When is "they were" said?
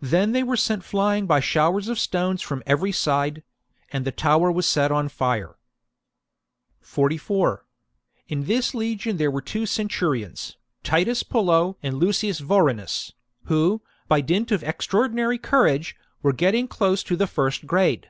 0.32-0.56